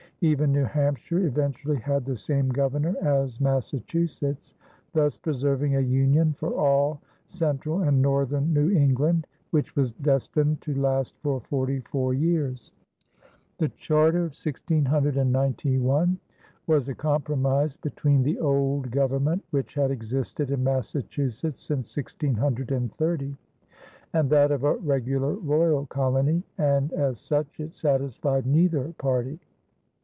Even 0.23 0.51
New 0.51 0.65
Hampshire 0.65 1.25
eventually 1.25 1.77
had 1.77 2.05
the 2.05 2.15
same 2.15 2.49
governor 2.49 2.93
as 3.01 3.41
Massachusetts, 3.41 4.53
thus 4.93 5.17
preserving 5.17 5.75
a 5.75 5.79
union 5.79 6.33
for 6.33 6.53
all 6.53 7.01
central 7.25 7.81
and 7.81 8.03
northern 8.03 8.53
New 8.53 8.69
England, 8.69 9.25
which 9.49 9.75
was 9.75 9.91
destined 9.93 10.61
to 10.61 10.75
last 10.75 11.15
for 11.23 11.39
forty 11.39 11.79
four 11.79 12.13
years. 12.13 12.71
The 13.57 13.69
charter 13.69 14.19
of 14.19 14.37
1691 14.39 16.19
was 16.67 16.87
a 16.87 16.93
compromise 16.93 17.75
between 17.77 18.21
the 18.21 18.37
old 18.39 18.91
government 18.91 19.43
which 19.49 19.73
had 19.73 19.89
existed 19.89 20.51
in 20.51 20.63
Massachusetts 20.63 21.63
since 21.63 21.97
1630 21.97 23.35
and 24.13 24.29
that 24.29 24.51
of 24.51 24.63
a 24.65 24.75
regular 24.75 25.33
royal 25.33 25.87
colony, 25.87 26.43
and 26.59 26.93
as 26.93 27.17
such 27.19 27.59
it 27.59 27.73
satisfied 27.73 28.45
neither 28.45 28.93
party. 28.99 29.39